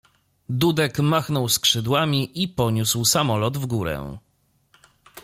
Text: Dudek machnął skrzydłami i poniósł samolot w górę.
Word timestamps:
Dudek 0.49 0.99
machnął 0.99 1.49
skrzydłami 1.49 2.43
i 2.43 2.47
poniósł 2.47 3.05
samolot 3.05 3.57
w 3.57 3.65
górę. 3.65 4.17